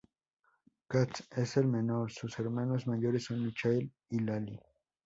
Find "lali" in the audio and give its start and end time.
4.21-4.59